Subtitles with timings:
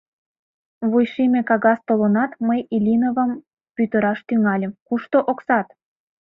[0.89, 3.31] Вуйшийме кагаз толынат, мый Ильиновым
[3.75, 5.67] пӱтыраш тӱҥальым: кушто оксат?»